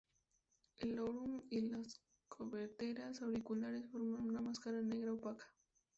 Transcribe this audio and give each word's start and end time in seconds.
El 0.79 0.95
lorum 0.95 1.43
y 1.51 1.61
las 1.61 2.01
coberteras 2.27 3.21
auriculares 3.21 3.85
forman 3.91 4.25
una 4.27 4.41
máscara 4.41 4.81
negra 4.81 5.13
opaca. 5.13 5.45